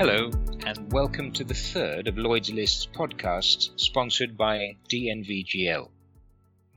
Hello, 0.00 0.30
and 0.64 0.90
welcome 0.90 1.30
to 1.32 1.44
the 1.44 1.52
third 1.52 2.08
of 2.08 2.16
Lloyd's 2.16 2.50
List's 2.50 2.86
podcasts 2.86 3.78
sponsored 3.78 4.34
by 4.34 4.78
DNVGL. 4.90 5.90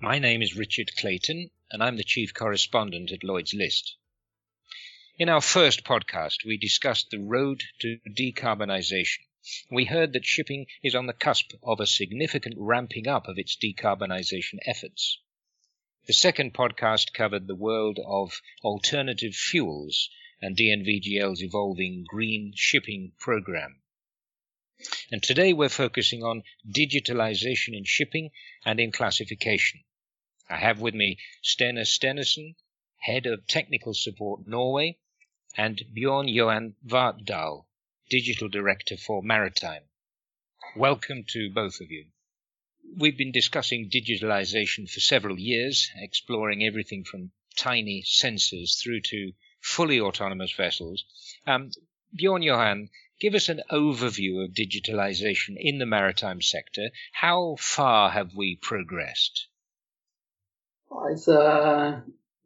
My 0.01 0.19
name 0.19 0.41
is 0.41 0.57
Richard 0.57 0.91
Clayton, 0.97 1.49
and 1.71 1.81
I'm 1.81 1.95
the 1.95 2.03
Chief 2.03 2.33
Correspondent 2.33 3.13
at 3.13 3.23
Lloyd's 3.23 3.53
List. 3.53 3.95
In 5.17 5.29
our 5.29 5.39
first 5.39 5.85
podcast, 5.85 6.43
we 6.45 6.57
discussed 6.57 7.11
the 7.11 7.19
road 7.21 7.63
to 7.79 7.97
decarbonisation. 8.09 9.19
We 9.71 9.85
heard 9.85 10.11
that 10.11 10.25
shipping 10.25 10.65
is 10.83 10.93
on 10.93 11.05
the 11.05 11.13
cusp 11.13 11.53
of 11.63 11.79
a 11.79 11.87
significant 11.87 12.55
ramping 12.57 13.07
up 13.07 13.29
of 13.29 13.37
its 13.37 13.55
decarbonisation 13.55 14.59
efforts. 14.65 15.17
The 16.07 16.13
second 16.13 16.53
podcast 16.53 17.13
covered 17.13 17.47
the 17.47 17.55
world 17.55 17.99
of 18.05 18.41
alternative 18.65 19.33
fuels 19.33 20.09
and 20.43 20.57
DNVGL's 20.57 21.41
evolving 21.41 22.03
green 22.05 22.51
shipping 22.53 23.13
program. 23.17 23.81
And 25.09 25.23
today 25.23 25.53
we're 25.53 25.69
focusing 25.69 26.21
on 26.21 26.43
digitalization 26.69 27.77
in 27.77 27.85
shipping 27.85 28.29
and 28.65 28.77
in 28.77 28.91
classification. 28.91 29.85
I 30.49 30.57
have 30.57 30.81
with 30.81 30.93
me 30.93 31.17
Steinar 31.41 31.85
Stenersen, 31.85 32.55
Head 32.97 33.25
of 33.25 33.47
Technical 33.47 33.93
Support 33.93 34.45
Norway, 34.45 34.97
and 35.55 35.81
Bjorn 35.93 36.27
Johan 36.27 36.75
Vartdal, 36.85 37.65
Digital 38.09 38.49
Director 38.49 38.97
for 38.97 39.23
Maritime. 39.23 39.83
Welcome 40.75 41.23
to 41.29 41.51
both 41.51 41.79
of 41.79 41.89
you. 41.89 42.07
We've 42.97 43.17
been 43.17 43.31
discussing 43.31 43.89
digitalization 43.89 44.89
for 44.89 44.99
several 44.99 45.39
years, 45.39 45.89
exploring 45.95 46.65
everything 46.65 47.05
from 47.05 47.31
tiny 47.55 48.03
sensors 48.03 48.77
through 48.83 48.99
to 49.05 49.31
fully 49.63 49.99
autonomous 49.99 50.51
vessels. 50.51 51.05
Um, 51.47 51.71
Bjorn 52.13 52.43
Johan, 52.43 52.89
give 53.19 53.33
us 53.33 53.49
an 53.49 53.61
overview 53.71 54.43
of 54.43 54.51
digitalization 54.51 55.55
in 55.57 55.79
the 55.79 55.85
maritime 55.85 56.41
sector. 56.41 56.89
How 57.13 57.55
far 57.57 58.11
have 58.11 58.35
we 58.35 58.57
progressed? 58.61 59.47
It's, 61.09 61.27
uh, 61.27 62.01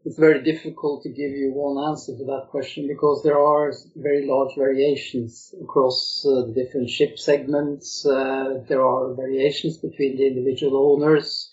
it's 0.05 0.17
very 0.17 0.43
difficult 0.43 1.03
to 1.03 1.09
give 1.09 1.31
you 1.31 1.51
one 1.53 1.89
answer 1.89 2.15
to 2.15 2.25
that 2.25 2.47
question 2.49 2.88
because 2.88 3.23
there 3.23 3.39
are 3.39 3.73
very 3.95 4.25
large 4.25 4.55
variations 4.55 5.53
across 5.61 6.25
uh, 6.25 6.45
the 6.45 6.53
different 6.53 6.89
ship 6.89 7.19
segments. 7.19 8.05
Uh, 8.05 8.63
there 8.69 8.85
are 8.85 9.15
variations 9.15 9.77
between 9.77 10.17
the 10.17 10.27
individual 10.27 10.93
owners 10.93 11.51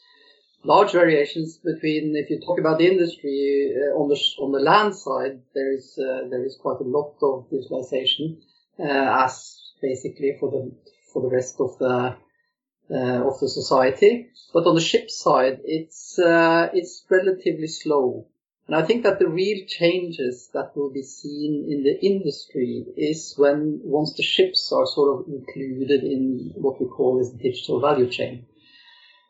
large 0.64 0.92
variations 0.92 1.58
between, 1.58 2.16
if 2.16 2.30
you 2.30 2.40
talk 2.40 2.58
about 2.58 2.78
the 2.78 2.86
industry 2.86 3.72
uh, 3.76 3.96
on 3.96 4.08
the 4.08 4.18
on 4.38 4.52
the 4.52 4.58
land 4.58 4.94
side, 4.94 5.40
there 5.54 5.72
is 5.72 5.98
uh, 5.98 6.28
there 6.30 6.44
is 6.44 6.56
quite 6.60 6.80
a 6.80 6.84
lot 6.84 7.14
of 7.22 7.46
digitalization, 7.50 8.38
uh, 8.80 9.24
as 9.24 9.60
basically 9.80 10.36
for 10.40 10.50
the 10.50 10.72
for 11.12 11.22
the 11.22 11.28
rest 11.28 11.60
of 11.60 11.78
the 11.78 12.16
uh, 12.90 13.28
of 13.28 13.38
the 13.40 13.48
society. 13.48 14.30
But 14.52 14.66
on 14.66 14.74
the 14.74 14.80
ship 14.80 15.10
side, 15.10 15.60
it's 15.64 16.18
uh, 16.18 16.70
it's 16.72 17.04
relatively 17.10 17.68
slow. 17.68 18.26
And 18.66 18.74
I 18.74 18.82
think 18.82 19.02
that 19.02 19.18
the 19.18 19.28
real 19.28 19.66
changes 19.66 20.48
that 20.54 20.74
will 20.74 20.90
be 20.90 21.02
seen 21.02 21.66
in 21.70 21.82
the 21.82 22.02
industry 22.02 22.86
is 22.96 23.34
when 23.36 23.80
once 23.84 24.14
the 24.14 24.22
ships 24.22 24.72
are 24.72 24.86
sort 24.86 25.20
of 25.20 25.28
included 25.28 26.02
in 26.02 26.52
what 26.56 26.80
we 26.80 26.86
call 26.86 27.18
this 27.18 27.28
digital 27.28 27.78
value 27.80 28.08
chain. 28.08 28.46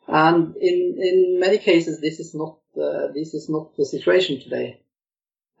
And 0.07 0.55
in, 0.57 0.97
in 0.99 1.39
many 1.39 1.57
cases, 1.57 1.99
this 1.99 2.19
is 2.19 2.35
not 2.35 2.57
uh, 2.77 3.07
this 3.13 3.33
is 3.33 3.49
not 3.49 3.75
the 3.77 3.85
situation 3.85 4.41
today. 4.41 4.81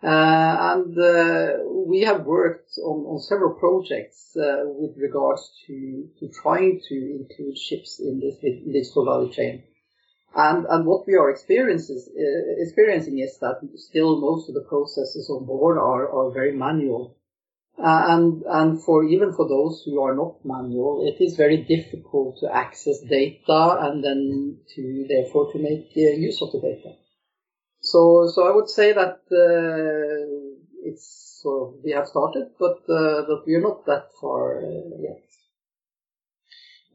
Uh, 0.03 0.73
and 0.75 0.99
uh, 0.99 1.57
we 1.87 2.01
have 2.01 2.25
worked 2.25 2.77
on, 2.83 3.05
on 3.05 3.19
several 3.19 3.55
projects 3.55 4.35
uh, 4.35 4.63
with 4.65 4.95
regards 4.97 5.49
to, 5.65 6.07
to 6.19 6.27
trying 6.27 6.81
to 6.87 6.95
include 6.95 7.57
ships 7.57 7.99
in 7.99 8.19
this 8.19 8.35
digital 8.41 9.05
value 9.05 9.31
chain. 9.31 9.63
And, 10.35 10.65
and 10.65 10.85
what 10.85 11.07
we 11.07 11.15
are 11.15 11.29
uh, 11.29 11.33
experiencing 11.33 13.19
is 13.19 13.37
that 13.39 13.61
still 13.77 14.19
most 14.19 14.49
of 14.49 14.55
the 14.55 14.65
processes 14.67 15.29
on 15.29 15.45
board 15.45 15.77
are, 15.77 16.09
are 16.11 16.31
very 16.31 16.55
manual. 16.55 17.17
Uh, 17.77 18.05
and 18.07 18.43
and 18.47 18.81
for 18.81 19.03
even 19.03 19.33
for 19.33 19.49
those 19.49 19.83
who 19.83 19.99
are 20.01 20.15
not 20.15 20.37
manual, 20.45 21.05
it 21.05 21.21
is 21.21 21.35
very 21.35 21.57
difficult 21.57 22.37
to 22.39 22.49
access 22.53 23.01
data 23.01 23.77
and 23.81 24.01
then 24.01 24.57
to 24.73 25.05
therefore 25.09 25.51
to 25.51 25.59
make 25.59 25.91
uh, 25.97 26.15
use 26.15 26.41
of 26.41 26.53
the 26.53 26.61
data. 26.61 26.95
So 27.81 28.31
so 28.33 28.47
I 28.47 28.55
would 28.55 28.69
say 28.69 28.93
that 28.93 29.19
uh, 29.29 30.55
it's 30.83 31.41
sort 31.41 31.67
of 31.67 31.83
we 31.83 31.91
have 31.91 32.07
started, 32.07 32.51
but 32.57 32.87
but 32.87 33.45
we 33.45 33.55
are 33.55 33.61
not 33.61 33.85
that 33.87 34.07
far 34.21 34.61
yet. 35.01 35.21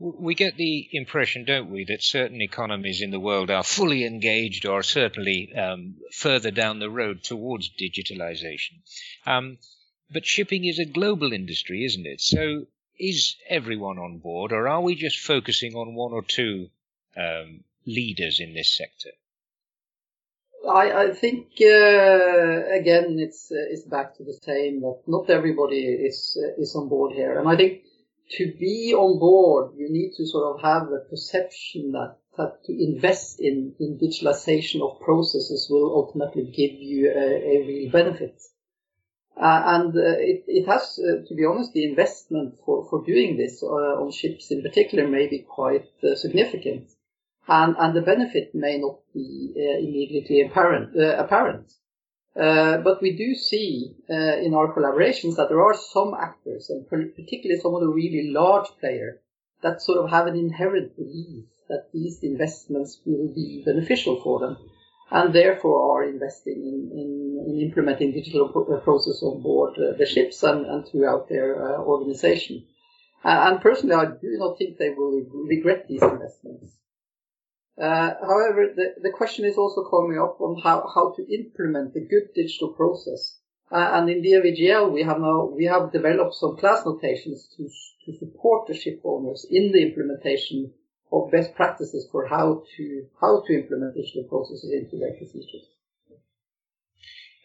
We 0.02 0.34
get 0.34 0.56
the 0.56 0.88
impression, 0.92 1.44
don't 1.44 1.70
we, 1.70 1.84
that 1.84 2.02
certain 2.02 2.40
economies 2.40 3.02
in 3.02 3.10
the 3.10 3.20
world 3.20 3.50
are 3.50 3.62
fully 3.62 4.06
engaged 4.06 4.64
or 4.64 4.82
certainly 4.82 5.54
um, 5.54 5.96
further 6.10 6.50
down 6.50 6.78
the 6.78 6.88
road 6.88 7.22
towards 7.22 7.68
digitalization. 7.68 8.80
Um, 9.26 9.58
but 10.12 10.26
shipping 10.26 10.64
is 10.64 10.78
a 10.78 10.84
global 10.84 11.32
industry, 11.32 11.84
isn't 11.84 12.06
it? 12.06 12.20
So 12.20 12.66
is 12.98 13.36
everyone 13.48 13.98
on 13.98 14.18
board, 14.18 14.52
or 14.52 14.68
are 14.68 14.80
we 14.80 14.94
just 14.94 15.18
focusing 15.18 15.74
on 15.74 15.94
one 15.94 16.12
or 16.12 16.22
two 16.22 16.68
um, 17.16 17.64
leaders 17.86 18.40
in 18.40 18.54
this 18.54 18.76
sector? 18.76 19.10
I, 20.68 21.04
I 21.04 21.14
think 21.14 21.46
uh, 21.60 22.68
again 22.80 23.16
it's 23.18 23.50
uh, 23.50 23.72
it's 23.72 23.84
back 23.84 24.14
to 24.16 24.24
the 24.24 24.38
same 24.42 24.82
that 24.82 25.00
not 25.06 25.30
everybody 25.30 25.80
is 25.80 26.38
uh, 26.38 26.60
is 26.60 26.74
on 26.76 26.88
board 26.88 27.12
here, 27.14 27.38
and 27.38 27.48
I 27.48 27.56
think 27.56 27.82
to 28.32 28.52
be 28.58 28.94
on 28.94 29.18
board 29.18 29.72
you 29.76 29.88
need 29.90 30.12
to 30.18 30.26
sort 30.26 30.54
of 30.54 30.62
have 30.62 30.92
a 30.92 31.08
perception 31.08 31.92
that 31.92 32.16
that 32.36 32.62
to 32.64 32.72
invest 32.72 33.40
in 33.40 33.74
in 33.80 33.98
digitalization 33.98 34.82
of 34.82 35.00
processes 35.00 35.68
will 35.70 35.94
ultimately 35.94 36.44
give 36.44 36.78
you 36.78 37.10
a, 37.10 37.28
a 37.54 37.66
real 37.66 37.90
benefit. 37.90 38.40
Uh, 39.36 39.62
and 39.64 39.96
uh, 39.96 40.18
it, 40.18 40.44
it, 40.46 40.66
has, 40.66 40.98
uh, 40.98 41.26
to 41.26 41.34
be 41.34 41.44
honest, 41.44 41.72
the 41.72 41.88
investment 41.88 42.58
for, 42.64 42.86
for 42.90 43.04
doing 43.04 43.36
this 43.36 43.62
on 43.62 44.10
ships 44.10 44.50
in 44.50 44.62
particular 44.62 45.08
may 45.08 45.26
be 45.26 45.38
quite 45.38 45.86
significant. 46.16 46.90
And, 47.48 47.74
and 47.78 47.96
the 47.96 48.02
benefit 48.02 48.54
may 48.54 48.78
not 48.78 48.98
be 49.14 49.52
immediately 49.56 50.42
apparent. 50.42 50.94
apparent. 50.96 51.72
Uh, 52.36 52.78
but 52.78 53.02
we 53.02 53.16
do 53.16 53.34
see 53.34 53.96
uh, 54.08 54.36
in 54.38 54.54
our 54.54 54.72
collaborations 54.72 55.36
that 55.36 55.48
there 55.48 55.62
are 55.62 55.74
some 55.74 56.14
actors, 56.14 56.70
and 56.70 56.88
particularly 56.88 57.60
some 57.60 57.74
of 57.74 57.80
the 57.80 57.88
really 57.88 58.30
large 58.30 58.68
players, 58.78 59.18
that 59.62 59.82
sort 59.82 59.98
of 59.98 60.10
have 60.10 60.26
an 60.26 60.36
inherent 60.36 60.94
belief 60.96 61.44
that 61.68 61.88
these 61.92 62.22
investments 62.22 63.00
will 63.04 63.28
be 63.34 63.62
beneficial 63.64 64.20
for 64.22 64.38
them 64.38 64.56
and 65.10 65.34
therefore 65.34 65.98
are 65.98 66.08
investing 66.08 66.54
in, 66.54 66.90
in, 66.92 67.44
in 67.48 67.60
implementing 67.66 68.12
digital 68.12 68.48
pro- 68.48 68.80
process 68.80 69.22
on 69.22 69.42
board 69.42 69.74
uh, 69.78 69.96
the 69.98 70.06
ships 70.06 70.42
and, 70.42 70.66
and 70.66 70.86
throughout 70.86 71.28
their 71.28 71.56
uh, 71.56 71.78
organization. 71.78 72.64
Uh, 73.24 73.50
and 73.50 73.60
personally, 73.60 73.94
I 73.94 74.06
do 74.06 74.36
not 74.38 74.56
think 74.56 74.78
they 74.78 74.90
will 74.90 75.22
regret 75.48 75.86
these 75.88 76.02
investments. 76.02 76.76
Uh, 77.80 78.14
however, 78.20 78.68
the, 78.74 78.94
the 79.02 79.10
question 79.10 79.44
is 79.44 79.56
also 79.56 79.88
coming 79.88 80.18
up 80.18 80.40
on 80.40 80.60
how, 80.62 80.86
how 80.94 81.14
to 81.16 81.34
implement 81.34 81.94
the 81.94 82.00
good 82.00 82.34
digital 82.34 82.68
process. 82.74 83.38
Uh, 83.72 83.90
and 83.94 84.10
in 84.10 84.22
DNVGL, 84.22 84.92
we 84.92 85.02
have 85.02 85.20
now 85.20 85.44
we 85.44 85.64
have 85.66 85.92
developed 85.92 86.34
some 86.34 86.56
class 86.56 86.84
notations 86.84 87.48
to 87.56 87.68
to 88.04 88.18
support 88.18 88.66
the 88.66 88.74
ship 88.74 89.00
owners 89.04 89.46
in 89.48 89.70
the 89.70 89.80
implementation 89.80 90.72
of 91.12 91.30
best 91.30 91.54
practices 91.54 92.06
for 92.10 92.26
how 92.26 92.62
to 92.76 93.06
how 93.20 93.42
to 93.46 93.52
implement 93.52 93.94
digital 93.94 94.24
processes 94.24 94.72
into 94.72 94.98
their 94.98 95.14
procedures. 95.14 95.66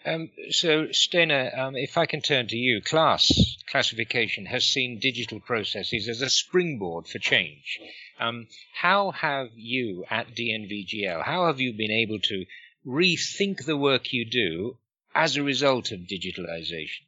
Um, 0.06 0.30
so, 0.52 0.88
Steinar, 0.92 1.58
um, 1.58 1.76
if 1.76 1.98
I 1.98 2.06
can 2.06 2.22
turn 2.22 2.48
to 2.48 2.56
you, 2.56 2.80
class 2.82 3.32
classification 3.72 4.46
has 4.46 4.64
seen 4.64 5.00
digital 5.00 5.40
processes 5.40 6.08
as 6.08 6.22
a 6.22 6.30
springboard 6.30 7.08
for 7.08 7.18
change. 7.18 7.80
Um, 8.20 8.48
how 8.74 9.12
have 9.12 9.50
you 9.56 10.06
at 10.10 10.28
DNVGL, 10.36 11.24
how 11.24 11.48
have 11.48 11.60
you 11.60 11.74
been 11.74 11.92
able 11.92 12.20
to 12.20 12.46
rethink 12.86 13.66
the 13.66 13.76
work 13.76 14.14
you 14.14 14.30
do 14.30 14.78
as 15.16 15.38
a 15.38 15.44
result 15.44 15.92
of 15.92 16.02
digitalization? 16.02 17.06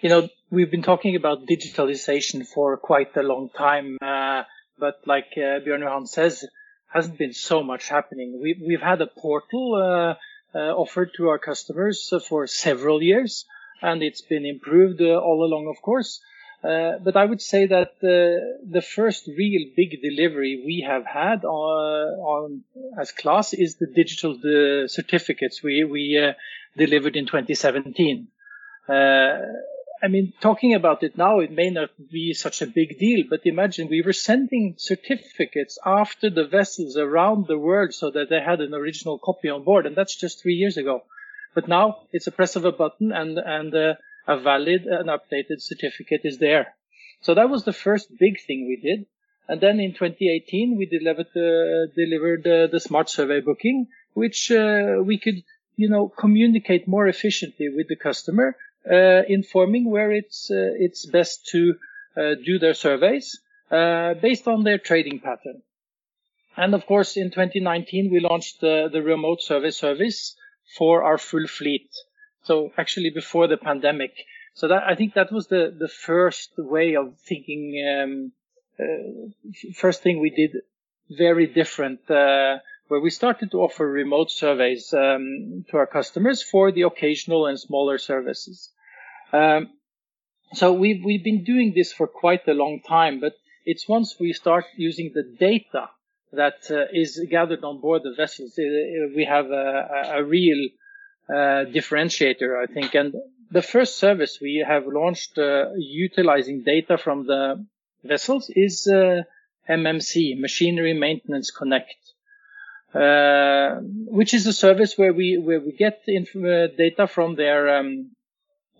You 0.00 0.08
know, 0.08 0.28
we've 0.50 0.70
been 0.70 0.82
talking 0.82 1.14
about 1.14 1.46
digitalization 1.46 2.44
for 2.44 2.76
quite 2.76 3.16
a 3.16 3.22
long 3.22 3.48
time. 3.56 3.96
Uh, 4.02 4.42
but 4.78 5.00
like 5.06 5.32
uh, 5.36 5.60
Björn 5.64 5.80
Johan 5.80 6.06
says, 6.06 6.44
hasn't 6.92 7.18
been 7.18 7.32
so 7.32 7.62
much 7.62 7.88
happening. 7.88 8.38
We, 8.42 8.60
we've 8.66 8.82
had 8.82 9.00
a 9.00 9.06
portal 9.06 9.74
uh, 9.74 10.56
uh, 10.56 10.72
offered 10.74 11.12
to 11.16 11.28
our 11.28 11.38
customers 11.38 12.12
for 12.28 12.46
several 12.46 13.02
years, 13.02 13.46
and 13.80 14.02
it's 14.02 14.22
been 14.22 14.44
improved 14.44 15.00
uh, 15.00 15.16
all 15.16 15.44
along, 15.44 15.68
of 15.74 15.80
course. 15.82 16.20
Uh, 16.62 16.98
but 17.02 17.16
I 17.16 17.24
would 17.24 17.42
say 17.42 17.66
that 17.66 17.92
the 18.00 18.82
first 18.82 19.26
real 19.26 19.68
big 19.76 20.00
delivery 20.00 20.62
we 20.64 20.86
have 20.86 21.04
had 21.04 21.44
on 21.44 22.62
as 23.00 23.10
class 23.10 23.52
is 23.52 23.76
the 23.76 23.88
digital 23.88 24.38
certificates 24.86 25.60
we, 25.60 25.82
we 25.82 26.32
delivered 26.76 27.16
in 27.16 27.26
2017. 27.26 28.28
I 30.02 30.08
mean, 30.08 30.32
talking 30.40 30.74
about 30.74 31.04
it 31.04 31.16
now, 31.16 31.38
it 31.38 31.52
may 31.52 31.70
not 31.70 31.90
be 32.10 32.34
such 32.34 32.60
a 32.60 32.66
big 32.66 32.98
deal, 32.98 33.24
but 33.30 33.46
imagine 33.46 33.86
we 33.86 34.02
were 34.02 34.12
sending 34.12 34.74
certificates 34.76 35.78
after 35.86 36.28
the 36.28 36.44
vessels 36.44 36.96
around 36.96 37.46
the 37.46 37.58
world 37.58 37.94
so 37.94 38.10
that 38.10 38.28
they 38.28 38.40
had 38.40 38.60
an 38.60 38.74
original 38.74 39.18
copy 39.18 39.48
on 39.48 39.62
board. 39.62 39.86
And 39.86 39.94
that's 39.94 40.16
just 40.16 40.42
three 40.42 40.54
years 40.54 40.76
ago. 40.76 41.04
But 41.54 41.68
now 41.68 42.08
it's 42.12 42.26
a 42.26 42.32
press 42.32 42.56
of 42.56 42.64
a 42.64 42.72
button 42.72 43.12
and, 43.12 43.38
and 43.38 43.72
uh, 43.72 43.94
a 44.26 44.40
valid 44.40 44.86
and 44.86 45.08
updated 45.08 45.60
certificate 45.60 46.22
is 46.24 46.38
there. 46.38 46.74
So 47.20 47.34
that 47.34 47.48
was 47.48 47.62
the 47.62 47.72
first 47.72 48.08
big 48.18 48.40
thing 48.44 48.66
we 48.66 48.80
did. 48.82 49.06
And 49.48 49.60
then 49.60 49.78
in 49.78 49.92
2018, 49.92 50.76
we 50.76 50.86
delivered, 50.86 51.28
uh, 51.36 51.92
delivered 51.94 52.44
uh, 52.46 52.66
the 52.72 52.80
smart 52.80 53.08
survey 53.08 53.40
booking, 53.40 53.86
which 54.14 54.50
uh, 54.50 54.96
we 55.04 55.18
could, 55.18 55.44
you 55.76 55.88
know, 55.88 56.08
communicate 56.08 56.88
more 56.88 57.06
efficiently 57.06 57.68
with 57.68 57.86
the 57.88 57.96
customer 57.96 58.56
informing 58.84 59.90
where 59.90 60.12
it's 60.12 60.50
uh, 60.50 60.72
it's 60.76 61.06
best 61.06 61.46
to 61.48 61.74
uh, 62.16 62.34
do 62.44 62.58
their 62.58 62.74
surveys 62.74 63.40
based 63.70 64.46
on 64.48 64.64
their 64.64 64.78
trading 64.78 65.20
pattern. 65.20 65.62
And 66.56 66.74
of 66.74 66.84
course, 66.86 67.16
in 67.16 67.30
2019, 67.30 68.10
we 68.12 68.20
launched 68.20 68.60
the, 68.60 68.88
the 68.92 69.02
remote 69.02 69.40
survey 69.40 69.70
service 69.70 70.36
for 70.76 71.02
our 71.02 71.18
full 71.18 71.46
fleet. 71.46 71.88
So 72.42 72.72
actually 72.76 73.10
before 73.10 73.46
the 73.46 73.56
pandemic. 73.56 74.12
So 74.54 74.68
that, 74.68 74.82
I 74.86 74.94
think 74.94 75.14
that 75.14 75.32
was 75.32 75.46
the, 75.46 75.74
the 75.76 75.88
first 75.88 76.52
way 76.58 76.96
of 76.96 77.16
thinking, 77.26 77.62
um, 77.88 78.32
uh, 78.78 79.52
first 79.74 80.02
thing 80.02 80.20
we 80.20 80.30
did 80.30 80.56
very 81.08 81.46
different, 81.46 82.10
uh, 82.10 82.58
where 82.88 83.00
we 83.00 83.10
started 83.10 83.50
to 83.52 83.62
offer 83.62 83.88
remote 83.88 84.30
surveys 84.30 84.92
um, 84.92 85.64
to 85.70 85.78
our 85.78 85.86
customers 85.86 86.42
for 86.42 86.70
the 86.70 86.82
occasional 86.82 87.46
and 87.46 87.58
smaller 87.58 87.96
services. 87.96 88.71
Um, 89.32 89.70
so 90.52 90.72
we've 90.72 91.02
we've 91.04 91.24
been 91.24 91.44
doing 91.44 91.72
this 91.74 91.92
for 91.92 92.06
quite 92.06 92.46
a 92.46 92.54
long 92.54 92.80
time, 92.86 93.20
but 93.20 93.34
it's 93.64 93.88
once 93.88 94.16
we 94.20 94.32
start 94.32 94.64
using 94.76 95.12
the 95.14 95.22
data 95.22 95.88
that 96.32 96.70
uh, 96.70 96.84
is 96.92 97.20
gathered 97.30 97.64
on 97.64 97.80
board 97.80 98.02
the 98.02 98.14
vessels, 98.14 98.58
uh, 98.58 98.62
we 99.14 99.24
have 99.28 99.46
a, 99.50 100.14
a 100.16 100.24
real 100.24 100.68
uh, 101.28 101.64
differentiator, 101.76 102.62
I 102.62 102.72
think. 102.72 102.94
And 102.94 103.14
the 103.50 103.62
first 103.62 103.98
service 103.98 104.38
we 104.40 104.64
have 104.66 104.86
launched 104.86 105.38
uh, 105.38 105.66
utilizing 105.76 106.62
data 106.62 106.98
from 106.98 107.26
the 107.26 107.64
vessels 108.02 108.50
is 108.54 108.86
uh, 108.86 109.22
MMC, 109.68 110.38
Machinery 110.38 110.94
Maintenance 110.94 111.50
Connect. 111.50 111.96
Uh, 112.94 113.76
which 114.18 114.34
is 114.34 114.46
a 114.46 114.52
service 114.52 114.98
where 114.98 115.14
we 115.14 115.38
where 115.38 115.60
we 115.60 115.72
get 115.72 116.02
inf- 116.06 116.36
uh, 116.36 116.66
data 116.76 117.06
from 117.06 117.36
their 117.36 117.78
um, 117.78 118.10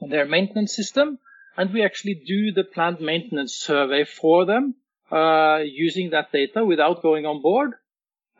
their 0.09 0.27
maintenance 0.27 0.75
system, 0.75 1.19
and 1.57 1.73
we 1.73 1.85
actually 1.85 2.15
do 2.15 2.53
the 2.53 2.65
planned 2.65 3.01
maintenance 3.01 3.55
survey 3.55 4.05
for 4.05 4.45
them 4.47 4.75
uh, 5.11 5.61
using 5.65 6.11
that 6.11 6.33
data 6.33 6.65
without 6.65 7.03
going 7.03 7.27
on 7.27 7.43
board, 7.43 7.73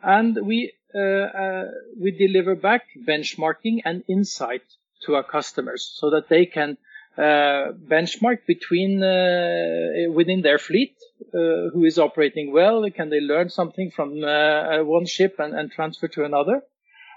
and 0.01 0.37
we 0.45 0.73
uh, 0.95 0.99
uh, 0.99 1.65
we 1.99 2.11
deliver 2.11 2.55
back 2.55 2.83
benchmarking 3.07 3.81
and 3.83 4.03
insight 4.07 4.61
to 5.03 5.15
our 5.15 5.23
customers 5.23 5.91
so 5.95 6.11
that 6.11 6.29
they 6.29 6.45
can 6.45 6.77
uh, 7.17 7.71
benchmark 7.87 8.45
between 8.45 9.01
uh, 9.01 10.11
within 10.11 10.41
their 10.41 10.59
fleet 10.59 10.95
uh, 11.33 11.69
who 11.73 11.83
is 11.83 11.97
operating 11.97 12.51
well 12.51 12.87
can 12.91 13.09
they 13.09 13.19
learn 13.19 13.49
something 13.49 13.89
from 13.89 14.21
one 14.21 15.05
ship 15.05 15.35
and, 15.39 15.55
and, 15.55 15.71
transfer 15.71 16.07
to 16.07 16.23
another 16.23 16.61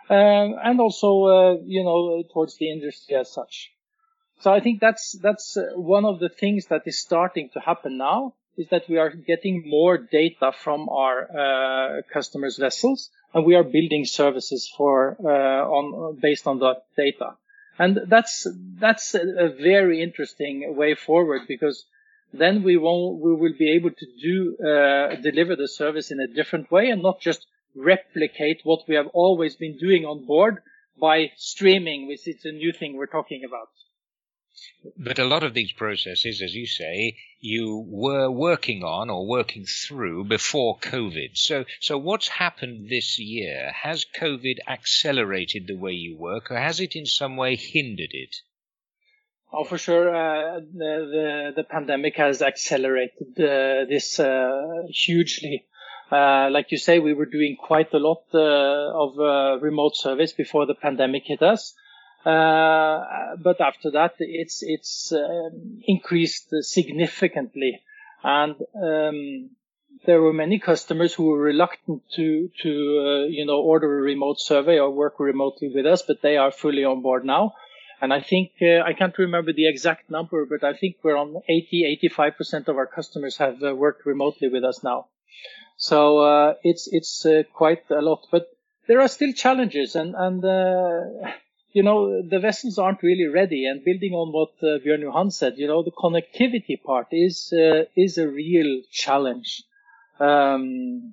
and 0.08 0.81
also 0.81 1.60
you 1.64 1.84
know 1.84 2.22
towards 2.32 2.56
the 2.56 2.70
industry 2.70 3.14
as 3.14 3.31
such 3.31 3.72
so 4.41 4.53
i 4.53 4.61
think 4.61 4.81
that's 4.81 5.12
that's 5.23 5.56
one 5.75 6.05
of 6.05 6.19
the 6.21 6.29
things 6.29 6.67
that 6.67 6.83
is 6.87 6.99
starting 6.99 7.49
to 7.53 7.61
happen 7.61 7.97
now 7.97 8.33
is 8.56 8.69
that 8.71 8.88
we 8.88 8.99
are 8.99 9.11
getting 9.11 9.69
more 9.69 9.99
data 9.99 10.53
from 10.53 10.88
our 10.88 11.17
uh, 11.31 12.03
customers' 12.12 12.56
vessels, 12.56 13.11
and 13.35 13.44
we 13.44 13.55
are 13.55 13.62
building 13.62 14.05
services 14.05 14.71
for 14.77 15.17
uh, 15.23 15.69
on 15.69 16.19
based 16.21 16.47
on 16.47 16.59
that 16.61 16.85
data. 16.97 17.37
And 17.79 18.00
that's 18.06 18.47
that's 18.81 19.15
a 19.15 19.49
very 19.49 20.03
interesting 20.03 20.75
way 20.77 20.94
forward 20.94 21.43
because 21.47 21.85
then 22.32 22.62
we 22.62 22.79
will 22.79 23.19
we 23.19 23.35
will 23.35 23.53
be 23.59 23.73
able 23.73 23.91
to 23.91 24.06
do 24.23 24.56
uh, 24.59 25.17
deliver 25.17 25.56
the 25.56 25.69
service 25.69 26.11
in 26.11 26.21
a 26.21 26.27
different 26.27 26.71
way 26.71 26.89
and 26.89 27.03
not 27.03 27.21
just 27.21 27.47
replicate 27.75 28.61
what 28.65 28.89
we 28.89 28.94
have 28.94 29.09
always 29.09 29.56
been 29.56 29.77
doing 29.77 30.06
on 30.06 30.25
board 30.25 30.62
by 30.99 31.31
streaming, 31.37 32.09
which 32.09 32.27
is 32.27 32.43
a 32.47 32.53
new 32.53 32.73
thing 32.73 32.97
we're 32.97 33.05
talking 33.05 33.44
about. 33.44 33.69
But 34.97 35.19
a 35.19 35.25
lot 35.25 35.43
of 35.43 35.55
these 35.55 35.73
processes, 35.73 36.41
as 36.41 36.55
you 36.55 36.67
say, 36.67 37.17
you 37.41 37.85
were 37.87 38.31
working 38.31 38.82
on 38.82 39.11
or 39.11 39.26
working 39.26 39.67
through 39.67 40.25
before 40.25 40.79
COVID. 40.79 41.37
So, 41.37 41.64
so 41.81 41.99
what's 41.99 42.29
happened 42.29 42.88
this 42.88 43.19
year? 43.19 43.73
Has 43.73 44.05
COVID 44.05 44.58
accelerated 44.67 45.67
the 45.67 45.76
way 45.76 45.93
you 45.93 46.17
work, 46.17 46.50
or 46.50 46.56
has 46.56 46.81
it 46.81 46.97
in 46.97 47.06
some 47.06 47.37
way 47.37 47.56
hindered 47.56 48.12
it? 48.12 48.37
Oh, 49.53 49.64
for 49.64 49.79
sure. 49.79 50.14
Uh, 50.14 50.61
the, 50.61 50.93
the, 51.14 51.53
the 51.56 51.64
pandemic 51.64 52.17
has 52.17 52.43
accelerated 52.43 53.38
uh, 53.38 53.85
this 53.88 54.19
uh, 54.19 54.82
hugely. 54.88 55.67
Uh, 56.11 56.49
like 56.50 56.70
you 56.70 56.79
say, 56.79 56.99
we 56.99 57.14
were 57.14 57.26
doing 57.26 57.56
quite 57.56 57.93
a 57.93 57.99
lot 57.99 58.23
uh, 58.32 58.38
of 58.38 59.19
uh, 59.19 59.58
remote 59.61 59.97
service 59.97 60.32
before 60.32 60.67
the 60.67 60.75
pandemic 60.75 61.25
hit 61.26 61.43
us. 61.43 61.75
Uh, 62.26 63.37
but 63.38 63.61
after 63.61 63.93
that, 63.93 64.14
it's 64.19 64.64
it's 64.64 65.12
um, 65.12 65.81
increased 65.87 66.52
significantly, 66.62 67.81
and 68.25 68.56
um, 68.75 69.50
there 70.06 70.20
were 70.20 70.32
many 70.32 70.58
customers 70.58 71.14
who 71.14 71.26
were 71.26 71.38
reluctant 71.38 72.02
to 72.17 72.50
to 72.62 72.70
uh, 72.70 73.26
you 73.28 73.46
know 73.46 73.61
order 73.61 73.99
a 73.99 74.02
remote 74.02 74.40
survey 74.40 74.81
or 74.81 74.90
work 74.90 75.20
remotely 75.20 75.70
with 75.73 75.87
us, 75.87 76.02
but 76.02 76.20
they 76.20 76.37
are 76.37 76.50
fully 76.50 76.84
on 76.84 77.00
board 77.00 77.25
now. 77.25 77.55
And 78.00 78.12
I 78.12 78.20
think 78.20 78.50
uh, 78.61 78.81
I 78.84 78.93
can't 78.93 79.17
remember 79.19 79.52
the 79.52 79.69
exact 79.69 80.11
number, 80.11 80.46
but 80.46 80.64
I 80.64 80.76
think 80.76 80.96
we're 81.05 81.17
on 81.17 81.40
80, 81.49 82.11
85% 82.19 82.69
of 82.69 82.76
our 82.76 82.87
customers 82.87 83.37
have 83.38 83.62
uh, 83.62 83.75
worked 83.75 84.05
remotely 84.05 84.49
with 84.49 84.64
us 84.64 84.82
now. 84.82 85.06
So 85.76 86.19
uh, 86.19 86.55
it's 86.64 86.88
it's 86.90 87.25
uh, 87.25 87.44
quite 87.55 87.88
a 87.90 88.02
lot, 88.02 88.26
but 88.32 88.49
there 88.89 89.01
are 89.01 89.08
still 89.08 89.32
challenges, 89.32 89.94
and 89.94 90.17
and 90.17 90.43
you 91.77 91.83
know, 91.83 92.23
the 92.23 92.39
vessels 92.39 92.79
aren't 92.79 93.03
really 93.03 93.27
ready. 93.27 93.67
And 93.67 93.85
building 93.85 94.15
on 94.15 94.33
what 94.33 94.53
uh, 94.63 94.79
Bjørn 94.83 95.03
Johan 95.03 95.31
said, 95.31 95.59
you 95.59 95.67
know, 95.67 95.83
the 95.83 95.97
connectivity 96.03 96.83
part 96.83 97.09
is 97.13 97.53
uh, 97.53 97.85
is 97.95 98.17
a 98.17 98.27
real 98.27 98.81
challenge. 98.91 99.63
Um, 100.19 101.13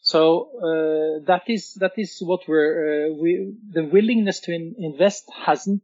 so 0.00 0.20
uh, 0.68 1.24
that 1.26 1.50
is 1.54 1.74
that 1.82 1.94
is 1.96 2.20
what 2.20 2.46
we're 2.46 2.74
uh, 2.84 3.14
we 3.22 3.54
the 3.78 3.84
willingness 3.96 4.38
to 4.44 4.54
in, 4.54 4.76
invest 4.78 5.24
hasn't 5.46 5.82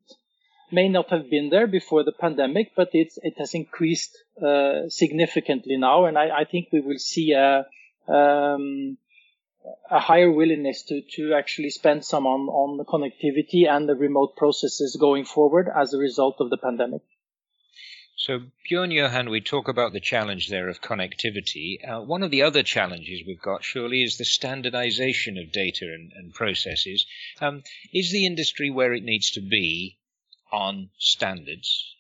may 0.71 0.89
not 0.89 1.11
have 1.11 1.29
been 1.29 1.51
there 1.51 1.67
before 1.67 2.05
the 2.05 2.19
pandemic, 2.25 2.71
but 2.77 2.91
it's 2.93 3.19
it 3.23 3.35
has 3.39 3.53
increased 3.55 4.17
uh, 4.41 4.89
significantly 4.89 5.77
now, 5.77 6.05
and 6.05 6.17
I, 6.17 6.27
I, 6.43 6.45
think 6.45 6.69
we 6.73 6.81
will 6.81 6.99
see 6.99 7.33
a 7.33 7.67
um, 8.09 8.97
a 9.91 9.99
higher 9.99 10.31
willingness 10.31 10.83
to, 10.83 11.01
to 11.13 11.35
actually 11.35 11.71
spend 11.71 12.05
some 12.05 12.27
on, 12.27 12.49
on 12.49 12.77
the 12.77 12.85
connectivity 12.85 13.69
and 13.69 13.89
the 13.89 13.95
remote 13.95 14.37
processes 14.37 14.97
going 15.01 15.25
forward 15.25 15.69
as 15.75 15.95
a 15.95 15.99
result 15.99 16.37
of 16.41 16.51
the 16.51 16.59
pandemic. 16.59 17.03
So, 18.17 18.41
Bjorn 18.69 18.93
Johan, 18.93 19.29
we 19.29 19.41
talk 19.41 19.67
about 19.69 19.93
the 19.93 20.01
challenge 20.01 20.49
there 20.49 20.69
of 20.69 20.81
connectivity. 20.81 21.77
Uh, 21.87 22.01
one 22.03 22.23
of 22.23 22.31
the 22.31 22.43
other 22.43 22.63
challenges 22.63 23.23
we've 23.27 23.43
got, 23.43 23.65
surely, 23.65 24.03
is 24.03 24.17
the 24.17 24.25
standardization 24.25 25.37
of 25.37 25.51
data 25.51 25.87
and, 25.87 26.13
and 26.15 26.33
processes. 26.33 27.07
Um, 27.41 27.65
is 27.93 28.13
the 28.13 28.25
industry 28.25 28.71
where 28.71 28.93
it 28.93 29.03
needs 29.03 29.33
to 29.33 29.41
be 29.41 29.99
on 30.53 30.91
standards? 30.97 31.97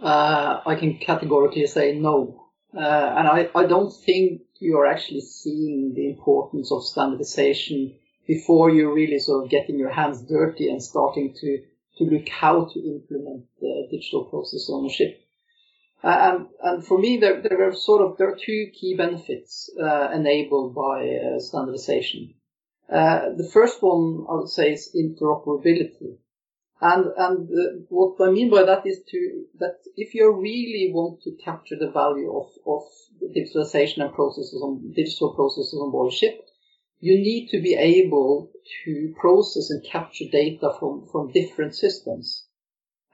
Uh, 0.00 0.60
I 0.66 0.74
can 0.74 0.98
categorically 0.98 1.66
say 1.66 1.96
no. 1.96 2.50
Uh, 2.74 2.80
and 2.80 3.28
I, 3.28 3.48
I 3.54 3.66
don't 3.66 3.92
think 3.92 4.42
you're 4.60 4.86
actually 4.86 5.22
seeing 5.22 5.94
the 5.94 6.08
importance 6.10 6.70
of 6.70 6.84
standardization 6.84 7.96
before 8.26 8.70
you're 8.70 8.94
really 8.94 9.18
sort 9.18 9.42
of 9.42 9.50
getting 9.50 9.78
your 9.78 9.90
hands 9.90 10.22
dirty 10.22 10.68
and 10.70 10.82
starting 10.82 11.34
to, 11.40 11.62
to 11.96 12.04
look 12.04 12.28
how 12.28 12.66
to 12.72 12.78
implement 12.78 13.46
the 13.60 13.88
digital 13.90 14.24
process 14.26 14.68
ownership. 14.70 15.20
Uh, 16.04 16.16
and, 16.20 16.46
and 16.62 16.86
for 16.86 16.98
me, 16.98 17.18
there, 17.18 17.42
there 17.42 17.68
are 17.68 17.74
sort 17.74 18.02
of 18.02 18.16
there 18.16 18.28
are 18.28 18.36
two 18.36 18.70
key 18.72 18.94
benefits 18.96 19.68
uh, 19.82 20.10
enabled 20.14 20.74
by 20.74 21.08
uh, 21.08 21.38
standardization. 21.38 22.34
Uh, 22.90 23.30
the 23.36 23.48
first 23.52 23.82
one 23.82 24.26
I 24.28 24.34
would 24.34 24.48
say 24.48 24.72
is 24.72 24.94
interoperability. 24.96 26.16
And 26.80 27.06
and 27.16 27.48
uh, 27.50 27.84
what 27.88 28.26
I 28.26 28.30
mean 28.30 28.50
by 28.50 28.62
that 28.62 28.86
is 28.86 29.00
to 29.10 29.44
that 29.58 29.76
if 29.96 30.14
you 30.14 30.32
really 30.32 30.90
want 30.94 31.22
to 31.22 31.36
capture 31.44 31.76
the 31.78 31.90
value 31.90 32.34
of 32.34 32.48
of 32.66 32.82
digitalization 33.36 33.98
and 34.02 34.14
processes 34.14 34.60
on 34.62 34.92
digital 34.96 35.34
processes 35.34 35.78
on 35.78 35.90
board 35.90 36.12
ship, 36.12 36.40
you 36.98 37.18
need 37.18 37.48
to 37.50 37.60
be 37.60 37.74
able 37.74 38.50
to 38.84 39.14
process 39.20 39.68
and 39.70 39.84
capture 39.84 40.24
data 40.32 40.72
from 40.78 41.06
from 41.12 41.32
different 41.32 41.74
systems. 41.74 42.46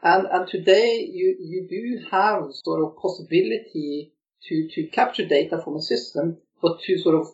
And, 0.03 0.27
and 0.31 0.47
today 0.47 1.09
you, 1.11 1.37
you 1.41 1.67
do 1.69 2.07
have 2.11 2.53
sort 2.53 2.85
of 2.85 2.97
possibility 2.97 4.13
to, 4.45 4.69
to 4.75 4.87
capture 4.89 5.27
data 5.27 5.61
from 5.63 5.77
a 5.77 5.83
system, 5.83 6.39
but 6.63 6.81
to 6.83 6.99
sort 6.99 7.17
of 7.17 7.29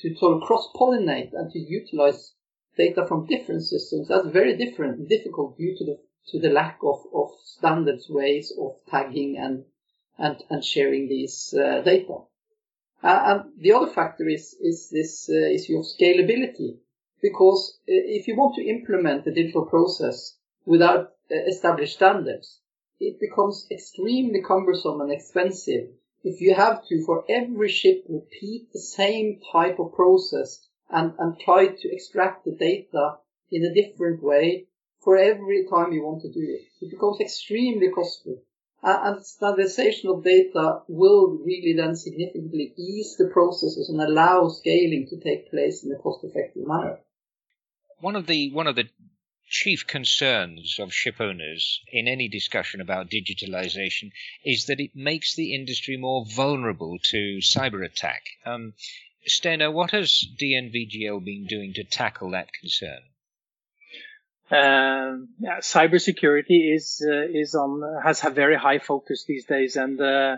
to 0.00 0.14
sort 0.16 0.36
of 0.36 0.42
cross-pollinate 0.42 1.30
and 1.32 1.50
to 1.50 1.58
utilize 1.58 2.33
data 2.76 3.06
from 3.06 3.26
different 3.26 3.62
systems. 3.62 4.08
That's 4.08 4.26
very 4.28 4.56
different, 4.56 5.08
difficult 5.08 5.56
due 5.56 5.76
to 5.78 5.84
the 5.84 5.98
to 6.28 6.38
the 6.38 6.48
lack 6.48 6.78
of, 6.82 7.00
of 7.14 7.30
standards 7.44 8.08
ways 8.08 8.52
of 8.58 8.76
tagging 8.90 9.36
and 9.38 9.64
and, 10.18 10.42
and 10.50 10.64
sharing 10.64 11.08
these 11.08 11.54
uh, 11.54 11.80
data. 11.80 12.18
Uh, 13.02 13.22
and 13.26 13.62
the 13.62 13.72
other 13.72 13.90
factor 13.90 14.28
is 14.28 14.54
is 14.60 14.90
this 14.90 15.28
uh, 15.28 15.34
issue 15.34 15.78
of 15.78 15.84
scalability, 15.84 16.78
because 17.20 17.78
uh, 17.82 18.16
if 18.18 18.26
you 18.28 18.36
want 18.36 18.54
to 18.54 18.66
implement 18.66 19.24
the 19.24 19.32
digital 19.32 19.66
process 19.66 20.36
without 20.64 21.12
uh, 21.30 21.34
established 21.46 21.94
standards, 21.94 22.60
it 23.00 23.20
becomes 23.20 23.66
extremely 23.70 24.40
cumbersome 24.42 25.00
and 25.00 25.12
expensive 25.12 25.88
if 26.24 26.40
you 26.40 26.54
have 26.54 26.86
to, 26.86 27.04
for 27.04 27.22
every 27.28 27.68
ship, 27.68 28.06
repeat 28.08 28.72
the 28.72 28.80
same 28.80 29.40
type 29.52 29.78
of 29.78 29.92
process 29.92 30.66
and, 30.94 31.12
and 31.18 31.38
try 31.40 31.66
to 31.66 31.92
extract 31.92 32.44
the 32.44 32.52
data 32.52 33.16
in 33.50 33.64
a 33.64 33.74
different 33.74 34.22
way 34.22 34.66
for 35.02 35.18
every 35.18 35.66
time 35.68 35.92
you 35.92 36.02
want 36.02 36.22
to 36.22 36.32
do 36.32 36.40
it, 36.40 36.62
it 36.80 36.90
becomes 36.90 37.20
extremely 37.20 37.90
costly. 37.94 38.36
And 38.82 39.24
standardization 39.24 40.10
of 40.10 40.24
data 40.24 40.82
will 40.88 41.38
really 41.44 41.74
then 41.76 41.96
significantly 41.96 42.74
ease 42.76 43.16
the 43.18 43.30
processes 43.32 43.88
and 43.88 44.00
allow 44.00 44.48
scaling 44.48 45.06
to 45.08 45.20
take 45.20 45.50
place 45.50 45.84
in 45.84 45.92
a 45.92 45.98
cost-effective 45.98 46.66
manner. 46.66 47.00
One 48.00 48.16
of 48.16 48.26
the 48.26 48.52
one 48.52 48.66
of 48.66 48.76
the 48.76 48.88
chief 49.48 49.86
concerns 49.86 50.78
of 50.78 50.92
ship 50.92 51.20
owners 51.20 51.80
in 51.92 52.08
any 52.08 52.28
discussion 52.28 52.80
about 52.80 53.10
digitalization 53.10 54.10
is 54.44 54.66
that 54.66 54.80
it 54.80 54.90
makes 54.94 55.34
the 55.34 55.54
industry 55.54 55.96
more 55.96 56.26
vulnerable 56.26 56.98
to 57.04 57.38
cyber 57.40 57.84
attack. 57.84 58.24
Um, 58.44 58.74
Steinar, 59.26 59.72
what 59.72 59.90
has 59.92 60.24
DNVGL 60.40 61.24
been 61.24 61.46
doing 61.46 61.72
to 61.74 61.84
tackle 61.84 62.30
that 62.30 62.52
concern? 62.52 63.00
Uh, 64.50 65.24
yeah, 65.40 65.58
cybersecurity 65.60 66.74
is 66.74 67.04
uh, 67.06 67.26
is 67.32 67.54
on 67.54 67.82
has 68.04 68.24
a 68.24 68.30
very 68.30 68.56
high 68.56 68.78
focus 68.78 69.24
these 69.26 69.46
days, 69.46 69.76
and 69.76 69.98
uh, 70.00 70.36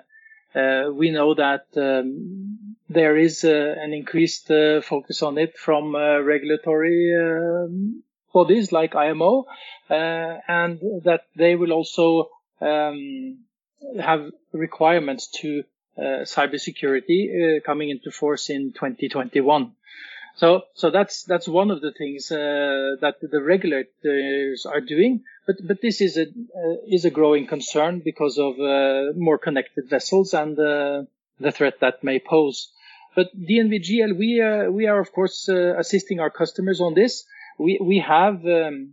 uh 0.55 0.85
we 0.93 1.11
know 1.11 1.35
that 1.35 1.67
um, 1.77 2.77
there 2.89 3.17
is 3.17 3.45
uh, 3.45 3.75
an 3.79 3.93
increased 3.93 4.49
uh, 4.51 4.81
focus 4.81 5.23
on 5.23 5.39
it 5.39 5.59
from 5.59 5.97
regulatory 5.97 7.15
um, 7.17 8.05
bodies 8.33 8.71
like 8.71 8.95
IMO, 8.95 9.47
and 9.89 10.79
that 11.03 11.23
they 11.35 11.57
will 11.57 11.73
also 11.73 12.31
um, 12.61 13.39
have 14.01 14.31
requirements 14.53 15.27
to 15.41 15.65
cybersecurity 16.01 17.59
uh, 17.59 17.61
coming 17.65 17.91
into 17.91 18.11
force 18.11 18.51
in 18.51 18.73
2021. 18.73 19.73
So, 20.37 20.63
so 20.75 20.91
that's 20.91 21.25
that's 21.25 21.49
one 21.49 21.71
of 21.71 21.81
the 21.81 21.93
things 21.93 22.31
uh, 22.31 23.01
that 23.01 23.17
the 23.23 23.43
regulators 23.43 24.67
are 24.67 24.83
doing. 24.83 25.25
But 25.47 25.57
but 25.67 25.81
this 25.81 26.01
is 26.01 26.19
a 26.19 26.25
uh, 26.25 26.77
is 26.87 27.07
a 27.07 27.11
growing 27.11 27.47
concern 27.47 28.03
because 28.05 28.39
of 28.39 28.61
uh, 28.61 29.13
more 29.17 29.39
connected 29.39 29.89
vessels 29.89 30.35
and 30.35 30.57
the 30.57 31.53
threat 31.53 31.81
that 31.81 32.05
may 32.05 32.19
pose. 32.19 32.71
But 33.15 33.29
DNVGL, 33.35 34.19
we 34.19 34.43
we 34.71 34.87
are 34.87 35.01
of 35.01 35.13
course 35.13 35.49
assisting 35.49 36.21
our 36.21 36.31
customers 36.31 36.83
on 36.83 36.93
this 36.93 37.25
we 37.59 37.79
we 37.83 37.99
have 38.01 38.45
um, 38.47 38.93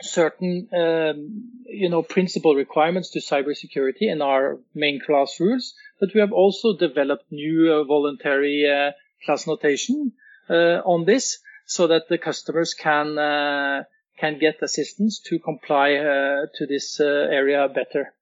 certain 0.00 0.68
um, 0.72 1.50
you 1.66 1.88
know 1.88 2.02
principal 2.02 2.54
requirements 2.54 3.10
to 3.10 3.20
cybersecurity 3.20 4.02
in 4.02 4.22
our 4.22 4.58
main 4.74 5.00
class 5.04 5.38
rules, 5.40 5.74
but 6.00 6.10
we 6.14 6.20
have 6.20 6.32
also 6.32 6.76
developed 6.76 7.30
new 7.30 7.72
uh, 7.72 7.84
voluntary 7.84 8.68
uh, 8.68 8.92
class 9.24 9.46
notation 9.46 10.12
uh, 10.50 10.80
on 10.84 11.04
this, 11.04 11.38
so 11.66 11.86
that 11.86 12.08
the 12.08 12.18
customers 12.18 12.74
can 12.74 13.18
uh, 13.18 13.84
can 14.18 14.38
get 14.38 14.62
assistance 14.62 15.20
to 15.20 15.38
comply 15.38 15.94
uh, 15.94 16.46
to 16.54 16.66
this 16.66 17.00
uh, 17.00 17.04
area 17.04 17.68
better. 17.68 18.12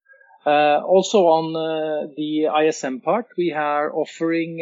also 0.44 1.18
on 1.26 1.52
the 2.16 2.48
ISM 2.66 3.00
part, 3.00 3.26
we 3.36 3.52
are 3.52 3.94
offering 3.94 4.58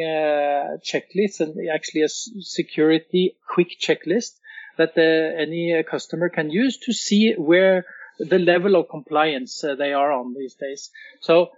checklists 0.84 1.40
and 1.40 1.54
actually 1.74 2.02
a 2.02 2.08
security 2.08 3.36
quick 3.54 3.70
checklist 3.80 4.32
that 4.76 4.96
any 4.98 5.82
customer 5.90 6.28
can 6.28 6.50
use 6.50 6.78
to 6.78 6.92
see 6.92 7.34
where 7.36 7.84
the 8.18 8.38
level 8.38 8.76
of 8.76 8.88
compliance 8.90 9.64
they 9.78 9.92
are 9.92 10.12
on 10.12 10.34
these 10.34 10.54
days. 10.54 10.90
So 11.20 11.50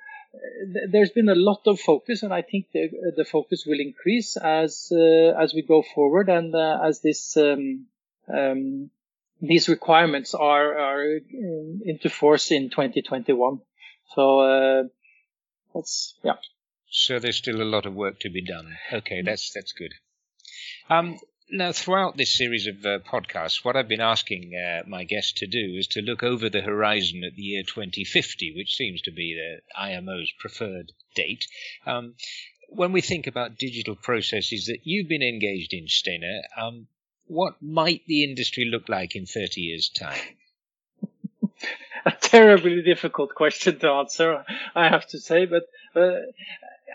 there's 0.89 1.11
been 1.11 1.29
a 1.29 1.35
lot 1.35 1.63
of 1.67 1.81
focus, 1.81 2.23
and 2.23 2.33
I 2.33 2.43
think 2.43 2.67
the, 2.73 3.13
the 3.17 3.25
focus 3.25 3.65
will 3.67 3.81
increase 3.81 4.37
as 4.37 4.91
uh, 4.91 5.35
as 5.39 5.53
we 5.55 5.63
go 5.63 5.83
forward, 5.83 6.29
and 6.29 6.55
uh, 6.55 6.79
as 6.83 7.01
this 7.01 7.37
um, 7.37 7.87
um, 8.33 8.91
these 9.41 9.69
requirements 9.69 10.35
are 10.35 10.79
are 10.79 11.05
into 11.85 12.09
force 12.09 12.51
in 12.51 12.71
2021. 12.71 13.61
So 14.15 14.41
uh, 14.41 14.83
that's 15.75 16.15
yeah. 16.23 16.37
So 16.91 17.19
there's 17.19 17.37
still 17.37 17.63
a 17.63 17.65
lot 17.65 17.87
of 17.87 17.95
work 17.95 18.21
to 18.21 18.31
be 18.31 18.45
done. 18.45 18.77
Okay, 18.93 19.23
that's 19.23 19.53
that's 19.53 19.73
good. 19.73 19.93
Um, 20.89 21.19
now, 21.53 21.71
throughout 21.71 22.17
this 22.17 22.35
series 22.35 22.67
of 22.67 22.85
uh, 22.87 22.99
podcasts, 23.01 23.63
what 23.63 23.77
I've 23.77 23.89
been 23.89 24.01
asking 24.01 24.53
uh, 24.57 24.89
my 24.89 25.05
guests 25.05 25.33
to 25.37 25.47
do 25.47 25.77
is 25.77 25.87
to 25.89 26.01
look 26.01 26.23
over 26.23 26.49
the 26.49 26.63
horizon 26.63 27.23
at 27.25 27.37
the 27.37 27.43
year 27.43 27.63
2050, 27.63 28.55
which 28.57 28.75
seems 28.75 29.03
to 29.03 29.13
be 29.13 29.35
the 29.35 29.81
IMO's 29.81 30.33
preferred 30.39 30.93
date. 31.15 31.47
Um, 31.85 32.15
when 32.71 32.93
we 32.93 33.03
think 33.03 33.27
about 33.27 33.59
digital 33.59 33.95
processes 33.95 34.65
that 34.67 34.81
you've 34.85 35.09
been 35.09 35.23
engaged 35.23 35.75
in, 35.75 35.89
Steinar, 35.89 36.41
um, 36.57 36.87
what 37.27 37.57
might 37.61 38.01
the 38.07 38.25
industry 38.25 38.65
look 38.65 38.89
like 38.89 39.15
in 39.15 39.27
30 39.27 39.61
years' 39.61 39.91
time? 39.91 40.21
a 42.07 42.13
terribly 42.13 42.83
difficult 42.83 43.35
question 43.35 43.79
to 43.79 43.89
answer, 43.89 44.43
I 44.75 44.89
have 44.89 45.07
to 45.09 45.19
say, 45.19 45.45
but 45.45 45.65
uh, 45.95 46.21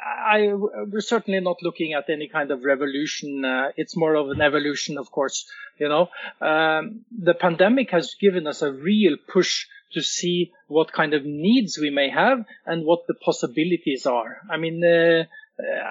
I, 0.03 0.53
we're 0.53 1.01
certainly 1.01 1.39
not 1.39 1.57
looking 1.61 1.93
at 1.93 2.09
any 2.09 2.27
kind 2.27 2.51
of 2.51 2.63
revolution. 2.63 3.43
Uh, 3.43 3.71
it's 3.75 3.95
more 3.95 4.15
of 4.15 4.29
an 4.29 4.41
evolution, 4.41 4.97
of 4.97 5.11
course. 5.11 5.45
You 5.79 5.89
know, 5.89 6.09
um, 6.41 7.05
the 7.11 7.33
pandemic 7.33 7.91
has 7.91 8.15
given 8.19 8.47
us 8.47 8.61
a 8.61 8.71
real 8.71 9.15
push 9.27 9.67
to 9.93 10.01
see 10.01 10.51
what 10.67 10.91
kind 10.91 11.13
of 11.13 11.23
needs 11.25 11.77
we 11.77 11.89
may 11.89 12.09
have 12.09 12.45
and 12.65 12.85
what 12.85 13.07
the 13.07 13.13
possibilities 13.13 14.05
are. 14.05 14.41
I 14.49 14.57
mean, 14.57 14.83
uh, 14.83 15.23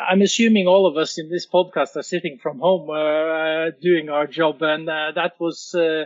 I'm 0.09 0.23
assuming 0.23 0.67
all 0.67 0.87
of 0.87 0.97
us 0.97 1.19
in 1.19 1.29
this 1.29 1.47
podcast 1.47 1.97
are 1.97 2.03
sitting 2.03 2.39
from 2.39 2.59
home 2.59 2.91
uh, 2.91 3.71
doing 3.81 4.11
our 4.11 4.27
job, 4.27 4.63
and 4.63 4.89
uh, 4.89 5.13
that 5.15 5.41
was 5.41 5.75
uh, 5.75 5.81
uh, 5.81 6.05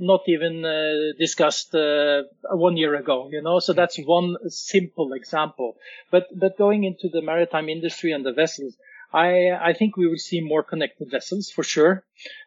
not 0.00 0.20
even 0.26 0.64
uh, 0.64 1.12
discussed 1.18 1.74
uh, 1.74 2.22
one 2.50 2.76
year 2.76 2.94
ago, 2.94 3.28
you 3.30 3.42
know. 3.42 3.58
So 3.58 3.72
that's 3.72 3.98
one 3.98 4.36
simple 4.48 5.12
example. 5.12 5.76
But 6.10 6.26
but 6.38 6.58
going 6.58 6.84
into 6.84 7.08
the 7.08 7.22
maritime 7.22 7.68
industry 7.68 8.12
and 8.12 8.24
the 8.24 8.32
vessels, 8.32 8.76
I 9.12 9.50
I 9.52 9.72
think 9.72 9.96
we 9.96 10.06
will 10.06 10.18
see 10.18 10.40
more 10.40 10.62
connected 10.62 11.10
vessels 11.10 11.50
for 11.50 11.62
sure, 11.64 12.04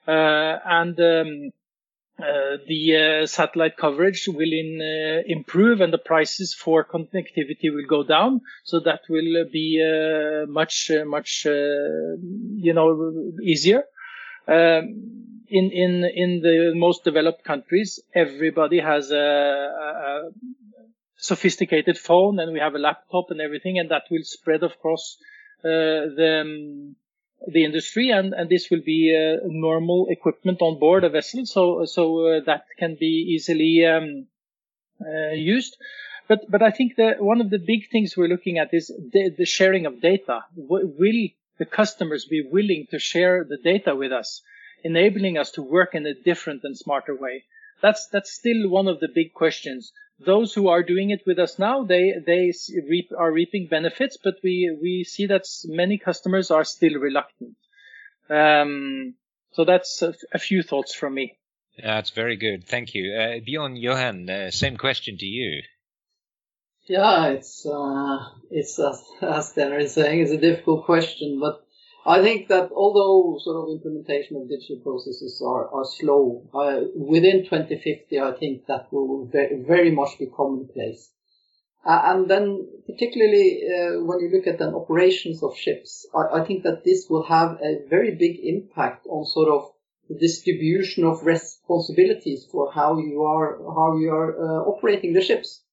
and. 0.07 0.99
Um, 0.99 1.51
uh, 2.19 2.57
the 2.67 3.23
uh, 3.23 3.25
satellite 3.25 3.77
coverage 3.77 4.27
will 4.27 4.51
in, 4.53 4.79
uh, 4.79 5.23
improve 5.25 5.81
and 5.81 5.91
the 5.91 5.97
prices 5.97 6.53
for 6.53 6.85
connectivity 6.85 7.73
will 7.73 7.87
go 7.87 8.03
down. 8.03 8.41
So 8.63 8.79
that 8.81 9.01
will 9.09 9.45
be 9.51 9.81
much, 10.47 10.91
much, 11.05 11.45
you 11.45 12.73
know, 12.73 13.31
easier. 13.41 13.85
Um, 14.47 15.40
in 15.51 15.71
in 15.71 16.03
in 16.23 16.41
the 16.41 16.71
most 16.75 17.03
developed 17.03 17.43
countries, 17.43 17.99
everybody 18.15 18.79
has 18.79 19.11
a, 19.11 19.17
a, 19.17 20.29
sophisticated 21.17 21.97
phone, 21.97 22.39
and 22.39 22.53
we 22.53 22.59
have 22.59 22.73
a 22.73 22.79
laptop 22.79 23.25
and 23.29 23.41
everything, 23.41 23.77
and 23.77 23.91
that 23.91 24.03
will 24.09 24.23
spread 24.23 24.63
across 24.63 25.17
uh, 25.63 26.07
the 26.17 26.41
um, 26.41 26.95
the 27.47 27.65
industry, 27.65 28.09
and 28.09 28.33
and 28.33 28.49
this 28.49 28.69
will 28.71 28.81
be 28.85 29.01
uh, 29.13 29.45
normal 29.45 30.07
equipment 30.09 30.61
on 30.61 30.79
board 30.79 31.03
a 31.03 31.09
vessel, 31.09 31.45
so 31.45 31.85
so 31.85 32.03
uh, 32.27 32.39
that 32.45 32.63
can 32.79 32.95
be 32.99 33.33
easily 33.35 33.85
um, 33.85 34.27
uh, 35.05 35.33
used. 35.33 35.75
But 36.27 36.49
but 36.49 36.63
I 36.63 36.71
think 36.71 36.95
that 36.95 37.21
one 37.21 37.41
of 37.41 37.49
the 37.49 37.59
big 37.59 37.89
things 37.91 38.15
we're 38.15 38.27
looking 38.35 38.57
at 38.57 38.73
is 38.73 38.87
the, 38.87 39.31
the 39.37 39.45
sharing 39.45 39.85
of 39.85 40.01
data. 40.01 40.45
W- 40.55 40.93
will 40.97 41.27
the 41.59 41.65
customers 41.65 42.25
be 42.25 42.41
willing 42.41 42.87
to 42.91 42.99
share 42.99 43.43
the 43.43 43.57
data 43.57 43.95
with 43.95 44.11
us? 44.11 44.41
Enabling 44.83 45.37
us 45.37 45.51
to 45.51 45.61
work 45.61 45.95
in 45.95 46.05
a 46.05 46.13
different 46.13 46.61
and 46.63 46.77
smarter 46.77 47.15
way. 47.15 47.43
That's 47.81 48.07
that's 48.07 48.31
still 48.31 48.69
one 48.69 48.87
of 48.87 48.99
the 48.99 49.09
big 49.13 49.33
questions. 49.33 49.91
Those 50.19 50.53
who 50.53 50.67
are 50.67 50.83
doing 50.83 51.09
it 51.09 51.23
with 51.25 51.39
us 51.39 51.57
now, 51.57 51.83
they 51.83 52.13
they 52.25 52.53
reap, 52.87 53.09
are 53.17 53.31
reaping 53.31 53.67
benefits, 53.67 54.17
but 54.23 54.35
we 54.43 54.75
we 54.81 55.03
see 55.03 55.25
that 55.27 55.45
many 55.65 55.97
customers 55.97 56.51
are 56.51 56.63
still 56.63 56.93
reluctant. 56.99 57.55
Um, 58.29 59.15
so 59.53 59.65
that's 59.65 60.01
a, 60.01 60.13
a 60.31 60.39
few 60.39 60.63
thoughts 60.63 60.93
from 60.93 61.15
me. 61.15 61.37
That's 61.81 62.11
very 62.11 62.35
good. 62.35 62.67
Thank 62.67 62.93
you. 62.93 63.13
Uh, 63.13 63.39
Bjorn 63.43 63.75
Johan, 63.75 64.29
uh, 64.29 64.51
same 64.51 64.77
question 64.77 65.17
to 65.17 65.25
you. 65.25 65.63
Yeah, 66.85 67.29
it's 67.29 67.65
uh, 67.65 68.17
it's 68.49 68.79
as, 68.79 69.03
as 69.21 69.53
Steinar 69.53 69.79
is 69.79 69.93
saying, 69.93 70.21
it's 70.21 70.31
a 70.31 70.37
difficult 70.37 70.85
question, 70.85 71.39
but 71.39 71.65
I 72.05 72.21
think 72.21 72.47
that 72.47 72.71
although 72.71 73.37
sort 73.39 73.57
of 73.57 73.75
implementation 73.75 74.37
of 74.37 74.49
digital 74.49 74.77
processes 74.77 75.41
are, 75.45 75.69
are 75.69 75.85
slow, 75.85 76.49
uh, 76.53 76.81
within 76.95 77.43
2050, 77.43 78.19
I 78.19 78.31
think 78.33 78.65
that 78.65 78.91
will 78.91 79.25
very, 79.25 79.61
very 79.61 79.91
much 79.91 80.17
be 80.17 80.25
commonplace. 80.25 81.11
Uh, 81.85 82.01
and 82.05 82.27
then, 82.29 82.67
particularly 82.87 83.63
uh, 83.65 84.03
when 84.03 84.19
you 84.19 84.29
look 84.33 84.47
at 84.47 84.57
the 84.59 84.73
operations 84.73 85.43
of 85.43 85.57
ships, 85.57 86.05
I, 86.13 86.41
I, 86.41 86.45
think 86.45 86.63
that 86.63 86.83
this 86.83 87.07
will 87.09 87.23
have 87.23 87.59
a 87.61 87.87
very 87.89 88.15
big 88.15 88.39
impact 88.43 89.07
on 89.07 89.25
sort 89.25 89.49
of 89.49 89.71
the 90.07 90.15
distribution 90.15 91.03
of 91.03 91.25
responsibilities 91.25 92.45
for 92.51 92.71
how 92.71 92.99
you 92.99 93.23
are 93.23 93.57
how 93.57 93.97
you 93.97 94.11
are 94.11 94.37
uh, 94.37 94.61
operating 94.69 95.13
the 95.13 95.21
ships. 95.21 95.63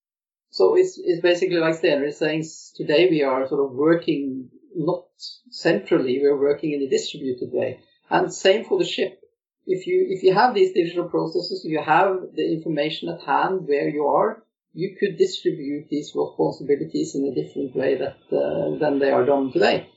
So 0.51 0.77
it's, 0.77 0.99
it's 1.03 1.21
basically 1.21 1.57
like 1.57 1.75
Steinar 1.75 2.07
is 2.07 2.17
saying. 2.17 2.45
Today 2.75 3.11
we 3.11 3.23
are 3.23 3.47
sort 3.47 3.65
of 3.65 3.77
working 3.77 4.51
not 4.75 5.05
centrally; 5.51 6.21
we're 6.23 6.41
working 6.41 6.73
in 6.73 6.83
a 6.83 6.89
distributed 6.89 7.51
way. 7.53 7.81
And 8.11 8.33
same 8.33 8.65
for 8.65 8.79
the 8.79 8.87
ship. 8.87 9.21
If 9.67 9.87
you 9.87 10.07
if 10.09 10.23
you 10.23 10.35
have 10.35 10.55
these 10.55 10.73
digital 10.73 11.09
processes, 11.09 11.65
you 11.65 11.83
have 11.83 12.35
the 12.35 12.53
information 12.53 13.09
at 13.09 13.23
hand 13.23 13.69
where 13.69 13.89
you 13.89 14.07
are 14.07 14.43
you 14.79 14.95
could 14.99 15.19
distribute 15.19 15.89
these 15.89 16.13
responsibilities 16.15 17.15
in 17.15 17.25
a 17.25 17.35
different 17.35 17.75
way 17.75 17.97
that, 17.97 18.19
uh, 18.31 18.79
than 18.79 18.99
they 18.99 19.11
are 19.11 19.25
done 19.25 19.51
today. 19.51 19.89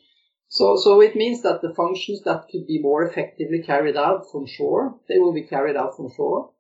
So, 0.47 0.75
so 0.75 1.01
it 1.01 1.15
means 1.15 1.43
that 1.43 1.61
the 1.61 1.73
functions 1.73 2.21
that 2.23 2.47
could 2.51 2.67
be 2.67 2.81
more 2.81 3.03
effectively 3.03 3.61
carried 3.61 3.95
out 3.95 4.31
from 4.31 4.47
shore, 4.47 4.99
they 5.07 5.19
will 5.19 5.33
be 5.33 5.43
carried 5.43 5.77
out 5.77 5.95
from 5.95 6.09
shore. 6.15 6.51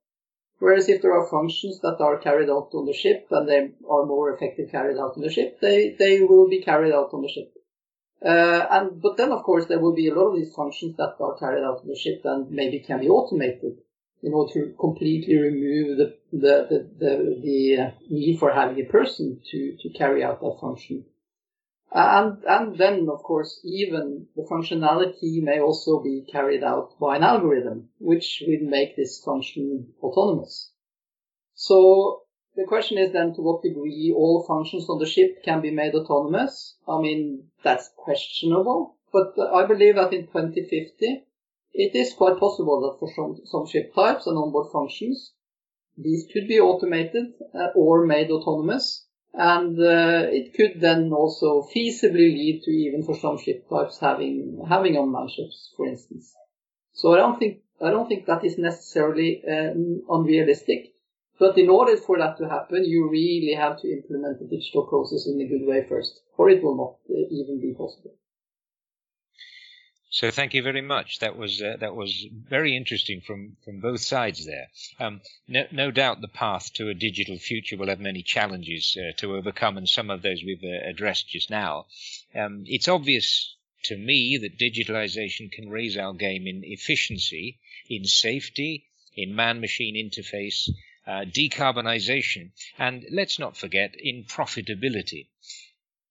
Whereas 0.59 0.87
if 0.87 1.01
there 1.01 1.13
are 1.13 1.29
functions 1.29 1.79
that 1.81 1.97
are 1.99 2.19
carried 2.19 2.49
out 2.49 2.69
on 2.73 2.85
the 2.85 2.93
ship 2.93 3.25
and 3.31 3.49
they 3.49 3.71
are 3.89 4.05
more 4.05 4.31
effective 4.33 4.69
carried 4.69 4.97
out 4.97 5.13
on 5.15 5.23
the 5.23 5.31
ship, 5.31 5.59
they, 5.59 5.95
they 5.97 6.21
will 6.21 6.47
be 6.47 6.61
carried 6.61 6.93
out 6.93 7.09
on 7.13 7.23
the 7.23 7.29
ship. 7.29 7.50
Uh, 8.23 8.67
and 8.69 9.01
but 9.01 9.17
then 9.17 9.31
of 9.31 9.43
course 9.43 9.65
there 9.65 9.79
will 9.79 9.95
be 9.95 10.07
a 10.07 10.13
lot 10.13 10.29
of 10.29 10.35
these 10.35 10.53
functions 10.53 10.95
that 10.97 11.15
are 11.19 11.37
carried 11.39 11.63
out 11.63 11.79
on 11.81 11.87
the 11.87 11.95
ship 11.95 12.21
and 12.23 12.51
maybe 12.51 12.79
can 12.79 12.99
be 12.99 13.09
automated 13.09 13.77
in 14.21 14.33
order 14.33 14.53
to 14.53 14.75
completely 14.79 15.35
remove 15.37 15.97
the, 15.97 16.17
the, 16.31 16.67
the, 16.69 16.89
the, 16.99 17.41
the 17.41 17.81
uh, 17.81 17.91
need 18.09 18.37
for 18.37 18.51
having 18.51 18.79
a 18.79 18.87
person 18.89 19.41
to, 19.49 19.75
to 19.79 19.89
carry 19.89 20.23
out 20.23 20.39
that 20.39 20.57
function. 20.61 21.03
And, 21.93 22.43
and 22.47 22.77
then, 22.77 23.07
of 23.11 23.21
course, 23.23 23.59
even 23.65 24.27
the 24.35 24.43
functionality 24.43 25.41
may 25.41 25.59
also 25.59 26.01
be 26.01 26.25
carried 26.31 26.63
out 26.63 26.97
by 26.99 27.17
an 27.17 27.23
algorithm, 27.23 27.89
which 27.99 28.43
will 28.47 28.69
make 28.69 28.95
this 28.95 29.21
function 29.23 29.87
autonomous. 30.01 30.71
So 31.53 32.21
the 32.55 32.65
question 32.65 32.97
is 32.97 33.13
then 33.13 33.33
to 33.35 33.41
what 33.41 33.63
degree 33.63 34.13
all 34.15 34.43
functions 34.43 34.89
on 34.89 34.99
the 34.99 35.05
ship 35.05 35.43
can 35.43 35.61
be 35.61 35.71
made 35.71 35.93
autonomous. 35.95 36.75
I 36.87 36.99
mean, 36.99 37.47
that's 37.63 37.89
questionable, 37.95 38.97
but 39.13 39.33
I 39.39 39.65
believe 39.65 39.95
that 39.95 40.13
in 40.13 40.27
2050, 40.27 41.25
it 41.73 41.95
is 41.95 42.13
quite 42.13 42.37
possible 42.37 42.81
that 42.81 42.99
for 42.99 43.09
some, 43.15 43.39
some 43.45 43.65
ship 43.67 43.93
types 43.95 44.27
and 44.27 44.37
onboard 44.37 44.71
functions, 44.71 45.33
these 45.97 46.27
could 46.31 46.47
be 46.47 46.59
automated 46.59 47.33
uh, 47.53 47.67
or 47.75 48.05
made 48.05 48.29
autonomous. 48.29 49.05
And 49.33 49.79
uh, 49.79 50.27
it 50.29 50.53
could 50.53 50.81
then 50.81 51.13
also 51.13 51.65
feasibly 51.73 52.33
lead 52.33 52.63
to 52.65 52.71
even 52.71 53.03
for 53.03 53.15
some 53.15 53.37
ship 53.37 53.69
types 53.69 53.97
having 53.97 54.61
having 54.67 54.97
unmanned 54.97 55.31
ships, 55.31 55.73
for 55.77 55.87
instance. 55.87 56.33
So 56.91 57.13
I 57.13 57.17
don't 57.17 57.39
think 57.39 57.61
I 57.81 57.91
don't 57.91 58.09
think 58.09 58.25
that 58.25 58.43
is 58.43 58.57
necessarily 58.57 59.41
uh, 59.49 59.71
unrealistic. 60.09 60.93
But 61.41 61.57
in 61.57 61.69
order 61.71 61.97
for 61.97 62.19
that 62.19 62.37
to 62.37 62.47
happen, 62.47 62.85
you 62.85 63.09
really 63.09 63.55
have 63.55 63.81
to 63.81 63.91
implement 63.91 64.37
the 64.37 64.45
digital 64.45 64.85
process 64.85 65.25
in 65.25 65.41
a 65.41 65.47
good 65.47 65.65
way 65.65 65.83
first, 65.89 66.21
or 66.37 66.51
it 66.51 66.61
will 66.61 66.75
not 66.75 66.93
uh, 67.09 67.25
even 67.31 67.59
be 67.59 67.73
possible. 67.73 68.13
So 70.11 70.29
thank 70.29 70.53
you 70.53 70.61
very 70.61 70.81
much. 70.81 71.17
That 71.17 71.35
was 71.35 71.59
uh, 71.59 71.77
that 71.79 71.95
was 71.95 72.27
very 72.47 72.77
interesting 72.77 73.21
from 73.21 73.57
from 73.65 73.79
both 73.79 74.01
sides 74.01 74.45
there. 74.45 74.67
Um, 74.99 75.21
no, 75.47 75.65
no, 75.71 75.89
doubt 75.89 76.21
the 76.21 76.27
path 76.27 76.73
to 76.73 76.89
a 76.89 76.93
digital 76.93 77.39
future 77.39 77.75
will 77.75 77.89
have 77.89 77.99
many 77.99 78.21
challenges 78.21 78.95
uh, 78.95 79.13
to 79.21 79.35
overcome, 79.35 79.77
and 79.77 79.89
some 79.89 80.11
of 80.11 80.21
those 80.21 80.43
we've 80.45 80.63
uh, 80.63 80.87
addressed 80.87 81.27
just 81.27 81.49
now. 81.49 81.87
Um, 82.35 82.65
it's 82.67 82.87
obvious 82.87 83.55
to 83.85 83.97
me 83.97 84.37
that 84.37 84.59
digitalization 84.59 85.51
can 85.51 85.71
raise 85.71 85.97
our 85.97 86.13
game 86.13 86.45
in 86.45 86.61
efficiency, 86.63 87.57
in 87.89 88.05
safety, 88.05 88.85
in 89.15 89.35
man-machine 89.35 89.95
interface, 89.95 90.69
uh, 91.07 91.25
decarbonization, 91.25 92.51
and 92.77 93.05
let's 93.11 93.39
not 93.39 93.57
forget 93.57 93.95
in 93.97 94.23
profitability. 94.23 95.27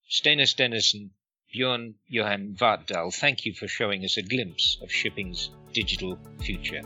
Steinar 0.07 0.45
Stenersen 0.45 1.11
Bjorn 1.51 1.95
Johan 2.07 2.55
Vartdal, 2.55 3.13
thank 3.13 3.45
you 3.45 3.53
for 3.53 3.67
showing 3.67 4.03
us 4.05 4.17
a 4.17 4.21
glimpse 4.21 4.77
of 4.81 4.91
shipping's 4.91 5.49
digital 5.73 6.17
future. 6.41 6.81